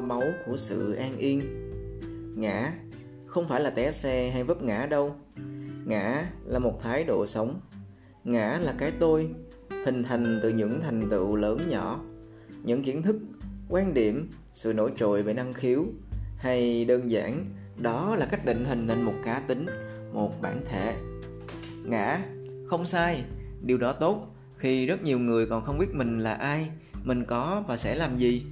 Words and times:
báu 0.00 0.22
của 0.46 0.56
sự 0.56 0.94
an 0.94 1.18
yên. 1.18 1.42
Ngã 2.36 2.72
không 3.26 3.48
phải 3.48 3.60
là 3.60 3.70
té 3.70 3.92
xe 3.92 4.30
hay 4.30 4.44
vấp 4.44 4.62
ngã 4.62 4.86
đâu. 4.86 5.14
Ngã 5.84 6.26
là 6.44 6.58
một 6.58 6.82
thái 6.82 7.04
độ 7.04 7.26
sống. 7.26 7.60
Ngã 8.24 8.58
là 8.62 8.74
cái 8.78 8.92
tôi, 9.00 9.28
hình 9.86 10.02
thành 10.02 10.40
từ 10.42 10.48
những 10.48 10.80
thành 10.80 11.10
tựu 11.10 11.36
lớn 11.36 11.60
nhỏ. 11.68 12.00
Những 12.62 12.82
kiến 12.84 13.02
thức, 13.02 13.16
quan 13.68 13.94
điểm, 13.94 14.30
sự 14.52 14.72
nổi 14.72 14.92
trội 14.96 15.22
về 15.22 15.34
năng 15.34 15.52
khiếu 15.52 15.84
hay 16.36 16.84
đơn 16.84 17.10
giản, 17.10 17.44
đó 17.78 18.16
là 18.16 18.26
cách 18.26 18.44
định 18.44 18.64
hình 18.64 18.86
nên 18.86 19.02
một 19.02 19.14
cá 19.24 19.42
tính, 19.46 19.66
một 20.12 20.42
bản 20.42 20.60
thể. 20.68 20.96
Ngã 21.84 22.20
không 22.68 22.86
sai, 22.86 23.24
điều 23.62 23.78
đó 23.78 23.92
tốt 23.92 24.28
khi 24.56 24.86
rất 24.86 25.02
nhiều 25.02 25.18
người 25.18 25.46
còn 25.46 25.64
không 25.64 25.78
biết 25.78 25.94
mình 25.94 26.18
là 26.18 26.34
ai, 26.34 26.68
mình 27.04 27.24
có 27.24 27.64
và 27.68 27.76
sẽ 27.76 27.94
làm 27.94 28.18
gì 28.18 28.46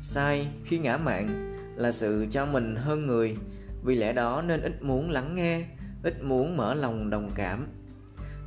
sai, 0.00 0.48
khi 0.64 0.78
ngã 0.78 0.96
mạng 0.96 1.54
là 1.76 1.92
sự 1.92 2.26
cho 2.30 2.46
mình 2.46 2.76
hơn 2.76 3.06
người. 3.06 3.36
Vì 3.82 3.94
lẽ 3.94 4.12
đó 4.12 4.42
nên 4.42 4.60
ít 4.60 4.82
muốn 4.82 5.10
lắng 5.10 5.34
nghe, 5.34 5.64
ít 6.02 6.22
muốn 6.22 6.56
mở 6.56 6.74
lòng 6.74 7.10
đồng 7.10 7.30
cảm. 7.34 7.66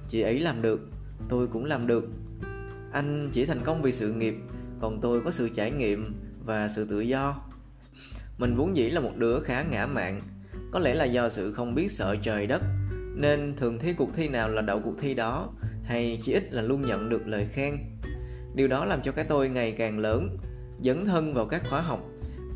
Chị 0.08 0.22
ấy 0.22 0.40
làm 0.40 0.62
được, 0.62 0.90
tôi 1.30 1.48
cũng 1.48 1.66
làm 1.66 1.88
được. 1.88 2.10
Anh 2.91 3.30
chỉ 3.32 3.46
thành 3.46 3.62
công 3.64 3.82
vì 3.82 3.91
sự 3.91 4.14
nghiệp, 4.14 4.36
còn 4.82 5.02
tôi 5.02 5.22
có 5.22 5.32
sự 5.32 5.50
trải 5.50 5.72
nghiệm 5.72 6.16
và 6.46 6.70
sự 6.76 6.86
tự 6.86 7.00
do. 7.00 7.41
Mình 8.38 8.55
vốn 8.55 8.77
dĩ 8.77 8.90
là 8.90 9.02
một 9.02 9.18
đứa 9.18 9.40
khá 9.40 9.63
ngã 9.63 9.86
mạn 9.86 10.22
có 10.72 10.80
lẽ 10.80 10.94
là 10.94 11.05
do 11.05 11.30
sự 11.30 11.54
không 11.54 11.76
biết 11.76 11.91
sợ 11.91 12.16
trời 12.22 12.48
đất, 12.48 12.62
nên 13.16 13.55
thường 13.58 13.80
thi 13.80 13.94
cuộc 13.94 14.10
thi 14.16 14.27
nào 14.27 14.49
là 14.49 14.62
đậu 14.62 14.80
cuộc 14.80 14.96
thi 15.02 15.13
đó, 15.13 15.49
hay 15.84 16.20
chỉ 16.24 16.34
ít 16.34 16.54
là 16.54 16.62
luôn 16.62 16.82
nhận 16.82 17.10
được 17.10 17.27
lời 17.27 17.48
khen. 17.52 17.77
Điều 18.55 18.68
đó 18.68 18.86
làm 18.86 19.02
cho 19.02 19.12
cái 19.12 19.26
tôi 19.26 19.49
ngày 19.49 19.71
càng 19.71 19.99
lớn 19.99 20.38
dấn 20.84 21.05
thân 21.05 21.34
vào 21.34 21.46
các 21.46 21.62
khóa 21.70 21.82
học, 21.82 22.10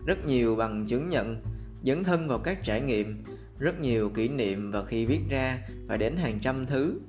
rất 0.06 0.26
nhiều 0.26 0.56
bằng 0.56 0.86
chứng 0.86 1.09
nhận, 1.09 1.42
dấn 1.84 2.04
thân 2.04 2.28
vào 2.28 2.40
các 2.40 2.64
trải 2.64 2.81
nghiệm, 2.81 3.23
rất 3.59 3.80
nhiều 3.80 4.09
kỷ 4.09 4.28
niệm 4.28 4.72
và 4.72 4.86
khi 4.86 5.06
viết 5.06 5.22
ra 5.30 5.59
phải 5.88 5.98
đến 5.98 6.16
hàng 6.16 6.40
trăm 6.42 6.66
thứ 6.66 7.00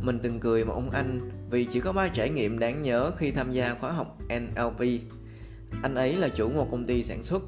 mình 0.00 0.18
từng 0.22 0.40
cười 0.40 0.64
một 0.64 0.72
ông 0.72 0.90
anh 0.90 1.30
vì 1.50 1.64
chỉ 1.64 1.80
có 1.80 1.92
ba 1.92 2.08
trải 2.08 2.30
nghiệm 2.30 2.58
đáng 2.58 2.82
nhớ 2.82 3.10
khi 3.18 3.30
tham 3.30 3.52
gia 3.52 3.74
khóa 3.74 3.92
học 3.92 4.18
NLP. 4.28 5.00
Anh 5.82 5.94
ấy 5.94 6.16
là 6.16 6.28
chủ 6.28 6.50
một 6.50 6.68
công 6.70 6.86
ty 6.86 7.04
sản 7.04 7.22
xuất. 7.22 7.42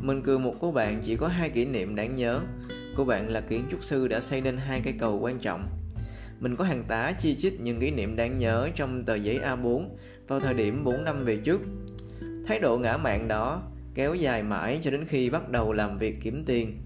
Mình 0.00 0.22
cười 0.22 0.38
một 0.38 0.54
cô 0.60 0.72
bạn 0.72 1.00
chỉ 1.02 1.16
có 1.16 1.28
hai 1.28 1.50
kỷ 1.50 1.64
niệm 1.64 1.94
đáng 1.94 2.16
nhớ. 2.16 2.40
Cô 2.96 3.04
bạn 3.04 3.30
là 3.30 3.40
kiến 3.40 3.64
trúc 3.70 3.84
sư 3.84 4.08
đã 4.08 4.20
xây 4.20 4.40
nên 4.40 4.56
hai 4.56 4.80
cây 4.84 4.94
cầu 4.98 5.18
quan 5.18 5.38
trọng. 5.38 5.68
Mình 6.40 6.56
có 6.56 6.64
hàng 6.64 6.84
tá 6.88 7.12
chi 7.18 7.36
chít 7.36 7.52
những 7.60 7.80
kỷ 7.80 7.90
niệm 7.90 8.16
đáng 8.16 8.38
nhớ 8.38 8.68
trong 8.74 9.04
tờ 9.04 9.14
giấy 9.14 9.40
A4 9.44 9.84
vào 10.28 10.40
thời 10.40 10.54
điểm 10.54 10.84
4 10.84 11.04
năm 11.04 11.24
về 11.24 11.36
trước. 11.36 11.60
Thái 12.46 12.58
độ 12.58 12.78
ngã 12.78 12.96
mạn 12.96 13.28
đó 13.28 13.62
kéo 13.94 14.14
dài 14.14 14.42
mãi 14.42 14.80
cho 14.82 14.90
đến 14.90 15.04
khi 15.06 15.30
bắt 15.30 15.48
đầu 15.48 15.72
làm 15.72 15.98
việc 15.98 16.18
kiếm 16.22 16.44
tiền. 16.46 16.82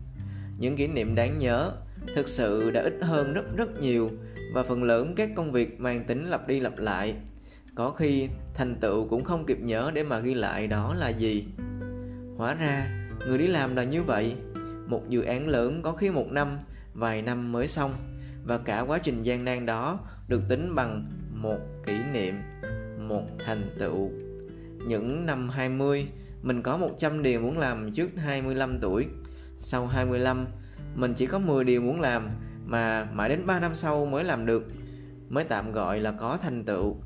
Những 0.58 0.76
kỷ 0.76 0.86
niệm 0.86 1.14
đáng 1.14 1.38
nhớ 1.38 1.72
thực 2.14 2.28
sự 2.28 2.70
đã 2.70 2.82
ít 2.82 2.94
hơn 3.02 3.32
rất 3.32 3.56
rất 3.56 3.80
nhiều 3.80 4.10
và 4.54 4.62
phần 4.62 4.84
lớn 4.84 5.14
các 5.16 5.30
công 5.36 5.52
việc 5.52 5.80
mang 5.80 6.04
tính 6.04 6.28
lặp 6.28 6.48
đi 6.48 6.60
lặp 6.60 6.78
lại. 6.78 7.14
Có 7.74 7.90
khi 7.90 8.28
thành 8.54 8.76
tựu 8.80 9.08
cũng 9.08 9.24
không 9.24 9.46
kịp 9.46 9.58
nhớ 9.60 9.90
để 9.94 10.02
mà 10.02 10.18
ghi 10.18 10.34
lại 10.34 10.66
đó 10.66 10.94
là 10.94 11.08
gì. 11.08 11.46
Hóa 12.36 12.54
ra, 12.54 13.06
người 13.26 13.38
đi 13.38 13.46
làm 13.46 13.76
là 13.76 13.84
như 13.84 14.02
vậy. 14.02 14.34
Một 14.86 15.08
dự 15.08 15.22
án 15.22 15.48
lớn 15.48 15.82
có 15.82 15.92
khi 15.92 16.10
một 16.10 16.32
năm, 16.32 16.58
vài 16.94 17.22
năm 17.22 17.52
mới 17.52 17.68
xong 17.68 17.90
và 18.44 18.58
cả 18.58 18.80
quá 18.80 18.98
trình 18.98 19.22
gian 19.22 19.44
nan 19.44 19.66
đó 19.66 20.00
được 20.28 20.42
tính 20.48 20.74
bằng 20.74 21.04
một 21.34 21.58
kỷ 21.86 21.94
niệm, 22.12 22.34
một 23.08 23.24
thành 23.46 23.70
tựu 23.78 24.10
những 24.86 25.26
năm 25.26 25.48
20 25.48 26.06
mình 26.42 26.62
có 26.62 26.76
100 26.76 27.22
điều 27.22 27.40
muốn 27.40 27.58
làm 27.58 27.92
trước 27.92 28.10
25 28.16 28.78
tuổi. 28.80 29.06
Sau 29.58 29.86
25 29.86 30.46
mình 30.94 31.14
chỉ 31.14 31.26
có 31.26 31.38
10 31.38 31.64
điều 31.64 31.80
muốn 31.80 32.00
làm 32.00 32.28
mà 32.66 33.08
mãi 33.12 33.28
đến 33.28 33.46
3 33.46 33.60
năm 33.60 33.74
sau 33.74 34.06
mới 34.06 34.24
làm 34.24 34.46
được, 34.46 34.66
mới 35.28 35.44
tạm 35.44 35.72
gọi 35.72 36.00
là 36.00 36.12
có 36.12 36.38
thành 36.42 36.64
tựu. 36.64 36.96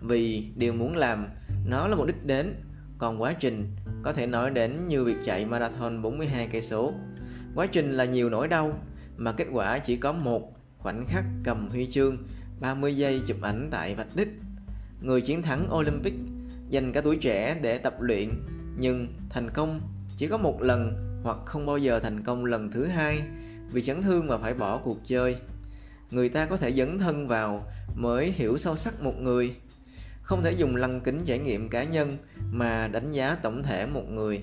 Vì 0.00 0.48
điều 0.56 0.72
muốn 0.72 0.96
làm, 0.96 1.26
nó 1.66 1.88
là 1.88 1.96
một 1.96 2.06
đích 2.06 2.26
đến, 2.26 2.54
còn 2.98 3.22
quá 3.22 3.32
trình 3.40 3.76
có 4.02 4.12
thể 4.12 4.26
nói 4.26 4.50
đến 4.50 4.72
như 4.88 5.04
việc 5.04 5.16
chạy 5.24 5.46
marathon 5.46 6.02
42 6.02 6.48
cây 6.52 6.62
số. 6.62 6.92
Quá 7.54 7.66
trình 7.66 7.92
là 7.92 8.04
nhiều 8.04 8.30
nỗi 8.30 8.48
đau, 8.48 8.72
mà 9.16 9.32
kết 9.32 9.46
quả 9.52 9.78
chỉ 9.78 9.96
có 9.96 10.12
một 10.12 10.52
khoảnh 10.78 11.06
khắc 11.06 11.24
cầm 11.44 11.68
huy 11.68 11.86
chương 11.90 12.16
30 12.60 12.96
giây 12.96 13.20
chụp 13.26 13.36
ảnh 13.42 13.68
tại 13.70 13.94
vạch 13.94 14.16
đích. 14.16 14.28
Người 15.00 15.20
chiến 15.20 15.42
thắng 15.42 15.74
Olympic 15.74 16.14
dành 16.70 16.92
cả 16.92 17.00
tuổi 17.00 17.16
trẻ 17.16 17.58
để 17.62 17.78
tập 17.78 18.00
luyện. 18.00 18.30
Nhưng 18.78 19.08
thành 19.30 19.50
công 19.50 19.80
chỉ 20.16 20.26
có 20.26 20.36
một 20.36 20.62
lần 20.62 21.04
hoặc 21.22 21.38
không 21.44 21.66
bao 21.66 21.78
giờ 21.78 22.00
thành 22.00 22.22
công 22.22 22.44
lần 22.44 22.70
thứ 22.70 22.84
hai, 22.84 23.22
vì 23.72 23.82
chấn 23.82 24.02
thương 24.02 24.26
mà 24.26 24.38
phải 24.38 24.54
bỏ 24.54 24.78
cuộc 24.78 24.98
chơi. 25.04 25.36
Người 26.10 26.28
ta 26.28 26.46
có 26.46 26.56
thể 26.56 26.72
dấn 26.72 26.98
thân 26.98 27.28
vào 27.28 27.66
mới 27.94 28.32
hiểu 28.32 28.58
sâu 28.58 28.76
sắc 28.76 29.02
một 29.02 29.14
người. 29.20 29.54
Không 30.22 30.42
thể 30.42 30.52
dùng 30.52 30.76
lăng 30.76 31.00
kính 31.00 31.24
trải 31.26 31.38
nghiệm 31.38 31.68
cá 31.68 31.84
nhân 31.84 32.16
mà 32.50 32.88
đánh 32.88 33.12
giá 33.12 33.36
tổng 33.42 33.62
thể 33.62 33.86
một 33.86 34.04
người. 34.10 34.42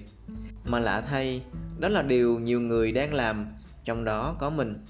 Mà 0.63 0.79
lạ 0.79 1.01
thay, 1.01 1.41
đó 1.79 1.87
là 1.87 2.01
điều 2.01 2.39
nhiều 2.39 2.61
người 2.61 2.91
đang 2.91 3.13
làm, 3.13 3.47
trong 3.83 4.03
đó 4.03 4.35
có 4.39 4.49
mình. 4.49 4.85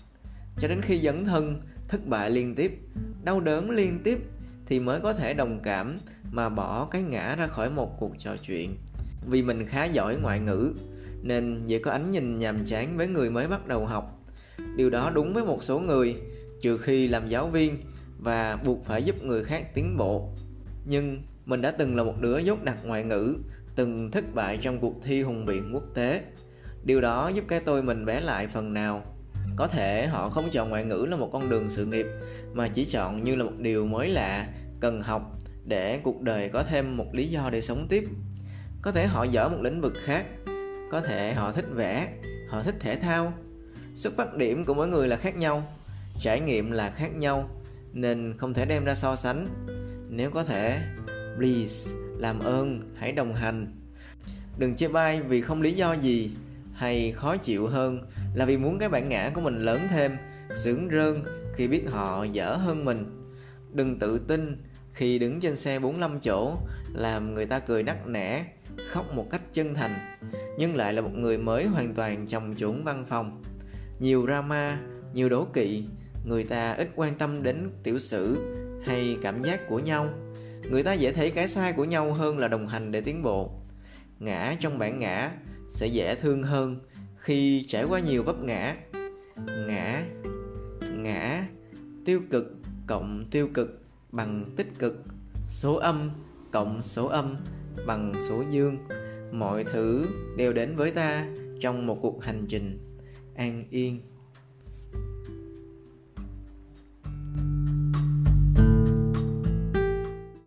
Cho 0.60 0.68
đến 0.68 0.82
khi 0.82 1.02
dấn 1.02 1.26
thân, 1.26 1.62
thất 1.88 2.08
bại 2.08 2.30
liên 2.30 2.56
tiếp, 2.56 2.80
đau 3.24 3.40
đớn 3.40 3.72
liên 3.72 4.00
tiếp 4.04 4.20
thì 4.66 4.80
mới 4.80 5.00
có 5.00 5.14
thể 5.14 5.34
đồng 5.34 5.60
cảm 5.64 5.98
mà 6.32 6.50
bỏ 6.50 6.88
cái 6.92 7.02
ngã 7.02 7.36
ra 7.36 7.48
khỏi 7.48 7.70
một 7.70 8.00
cuộc 8.00 8.12
trò 8.20 8.36
chuyện. 8.48 8.76
Vì 9.28 9.42
mình 9.42 9.66
khá 9.66 9.86
giỏi 9.86 10.18
ngoại 10.22 10.40
ngữ, 10.40 10.74
nên 11.22 11.68
dễ 11.68 11.80
có 11.80 11.92
ánh 11.92 12.12
nhìn 12.12 12.38
nhàm 12.38 12.66
chán 12.66 12.98
với 12.98 13.08
người 13.08 13.30
mới 13.30 13.48
bắt 13.48 13.68
đầu 13.68 13.86
học. 13.86 14.20
Điều 14.76 14.90
đó 14.90 15.12
đúng 15.14 15.34
với 15.34 15.46
một 15.46 15.64
số 15.64 15.80
người, 15.80 16.16
trừ 16.62 16.78
khi 16.78 17.08
làm 17.08 17.28
giáo 17.28 17.48
viên 17.48 17.78
và 18.20 18.58
buộc 18.66 18.86
phải 18.86 19.04
giúp 19.04 19.24
người 19.24 19.44
khác 19.44 19.74
tiến 19.74 19.98
bộ. 19.98 20.30
Nhưng 20.86 21.22
mình 21.46 21.62
đã 21.62 21.72
từng 21.72 21.96
là 21.96 22.04
một 22.04 22.22
đứa 22.22 22.38
dốt 22.38 22.64
đặc 22.64 22.78
ngoại 22.84 23.04
ngữ, 23.04 23.36
từng 23.76 24.12
thất 24.12 24.34
bại 24.34 24.60
trong 24.62 24.80
cuộc 24.80 25.04
thi 25.04 25.22
hùng 25.22 25.46
biện 25.46 25.70
quốc 25.74 25.84
tế. 25.94 26.22
Điều 26.84 27.02
đó 27.02 27.30
giúp 27.30 27.46
cái 27.48 27.60
tôi 27.60 27.84
mình 27.84 28.06
bé 28.06 28.22
lại 28.22 28.48
phần 28.48 28.74
nào. 28.74 29.04
Có 29.56 29.68
thể 29.68 30.08
họ 30.08 30.30
không 30.30 30.50
chọn 30.52 30.70
ngoại 30.70 30.86
ngữ 30.86 31.08
là 31.10 31.18
một 31.18 31.30
con 31.34 31.50
đường 31.50 31.70
sự 31.70 31.86
nghiệp, 31.86 32.06
mà 32.54 32.68
chỉ 32.68 32.86
chọn 32.86 33.24
như 33.24 33.36
là 33.36 33.44
một 33.44 33.58
điều 33.58 33.86
mới 33.86 34.10
lạ, 34.10 34.48
cần 34.80 35.02
học 35.02 35.36
để 35.66 36.00
cuộc 36.04 36.22
đời 36.22 36.50
có 36.50 36.64
thêm 36.64 36.98
một 36.98 37.16
lý 37.16 37.28
do 37.28 37.50
để 37.50 37.62
sống 37.62 37.88
tiếp. 37.90 38.04
Có 38.82 38.92
thể 38.92 39.06
họ 39.08 39.24
giỏi 39.24 39.50
một 39.50 39.58
lĩnh 39.62 39.82
vực 39.82 39.94
khác, 40.04 40.26
có 40.92 41.02
thể 41.02 41.34
họ 41.34 41.52
thích 41.52 41.66
vẽ, 41.74 42.08
họ 42.50 42.64
thích 42.64 42.76
thể 42.80 42.96
thao. 42.96 43.34
Xuất 43.96 44.14
phát 44.18 44.36
điểm 44.36 44.66
của 44.66 44.74
mỗi 44.74 44.88
người 44.88 45.08
là 45.08 45.18
khác 45.18 45.36
nhau, 45.36 45.64
trải 46.22 46.40
nghiệm 46.40 46.72
là 46.72 46.90
khác 46.90 47.16
nhau, 47.16 47.50
nên 47.94 48.34
không 48.38 48.54
thể 48.54 48.66
đem 48.66 48.86
ra 48.86 48.96
so 48.96 49.16
sánh. 49.16 49.48
Nếu 50.10 50.32
có 50.32 50.44
thể, 50.44 50.80
please, 51.38 51.92
làm 52.18 52.40
ơn, 52.40 52.96
hãy 52.96 53.12
đồng 53.12 53.34
hành. 53.34 53.68
Đừng 54.58 54.76
chê 54.76 54.88
bai 54.88 55.22
vì 55.22 55.42
không 55.42 55.62
lý 55.62 55.72
do 55.72 55.94
gì, 55.94 56.32
hay 56.74 57.12
khó 57.12 57.38
chịu 57.38 57.68
hơn 57.68 58.00
là 58.34 58.46
vì 58.46 58.58
muốn 58.58 58.80
cái 58.80 58.90
bản 58.90 59.10
ngã 59.10 59.32
của 59.34 59.42
mình 59.42 59.60
lớn 59.60 59.80
thêm, 59.90 60.18
sướng 60.56 60.90
rơn 60.90 61.24
khi 61.56 61.68
biết 61.68 61.84
họ 61.90 62.24
dở 62.24 62.56
hơn 62.56 62.86
mình. 62.86 63.06
Đừng 63.74 64.00
tự 64.00 64.20
tin 64.20 64.64
khi 64.96 65.20
đứng 65.20 65.40
trên 65.40 65.56
xe 65.56 65.80
45 65.80 66.20
chỗ, 66.20 66.58
làm 66.94 67.34
người 67.34 67.46
ta 67.46 67.60
cười 67.60 67.84
nắc 67.84 68.08
nẻ, 68.08 68.46
khóc 68.90 69.06
một 69.14 69.28
cách 69.32 69.42
chân 69.54 69.74
thành, 69.74 70.18
nhưng 70.58 70.76
lại 70.76 70.94
là 70.94 71.02
một 71.02 71.14
người 71.14 71.38
mới 71.38 71.66
hoàn 71.66 71.94
toàn 71.94 72.28
chồng 72.28 72.56
chủng 72.58 72.84
văn 72.84 73.06
phòng. 73.08 73.42
Nhiều 74.00 74.26
drama, 74.26 74.80
nhiều 75.14 75.30
đố 75.30 75.46
kỵ, 75.54 75.84
người 76.26 76.44
ta 76.44 76.72
ít 76.72 76.90
quan 76.96 77.16
tâm 77.16 77.44
đến 77.44 77.70
tiểu 77.84 78.00
sử 78.00 78.38
hay 78.86 79.18
cảm 79.22 79.44
giác 79.44 79.70
của 79.70 79.80
nhau. 79.80 80.10
Người 80.72 80.84
ta 80.84 80.94
dễ 80.94 81.14
thấy 81.14 81.32
cái 81.32 81.48
sai 81.48 81.74
của 81.74 81.86
nhau 81.86 82.14
hơn 82.14 82.38
là 82.38 82.48
đồng 82.48 82.68
hành 82.68 82.92
để 82.92 83.02
tiến 83.02 83.24
bộ. 83.24 83.52
Ngã 84.20 84.56
trong 84.60 84.78
bản 84.78 85.00
ngã 85.00 85.32
sẽ 85.70 85.88
dễ 85.88 86.16
thương 86.16 86.44
hơn 86.44 86.80
khi 87.18 87.66
trải 87.68 87.84
qua 87.84 88.00
nhiều 88.00 88.24
vấp 88.24 88.40
ngã. 88.40 88.76
Ngã 89.68 90.04
ngã, 90.92 91.48
tiêu 92.06 92.22
cực 92.32 92.46
cộng 92.88 93.26
tiêu 93.32 93.50
cực 93.54 93.85
bằng 94.16 94.46
tích 94.56 94.80
cực. 94.80 95.04
Số 95.50 95.76
âm 95.76 96.12
cộng 96.52 96.84
số 96.84 97.08
âm 97.08 97.36
bằng 97.88 98.14
số 98.30 98.44
dương. 98.52 98.78
Mọi 99.32 99.64
thứ 99.64 100.06
đều 100.38 100.54
đến 100.54 100.76
với 100.76 100.92
ta 100.92 101.28
trong 101.62 101.88
một 101.88 101.98
cuộc 102.02 102.24
hành 102.24 102.46
trình 102.50 102.98
an 103.36 103.62
yên. 103.70 104.02